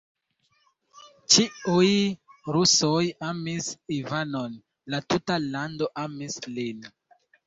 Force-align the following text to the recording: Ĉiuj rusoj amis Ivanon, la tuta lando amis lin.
Ĉiuj 1.33 1.89
rusoj 2.55 3.03
amis 3.31 3.67
Ivanon, 3.97 4.55
la 4.95 5.01
tuta 5.15 5.37
lando 5.45 5.91
amis 6.05 6.39
lin. 6.57 6.81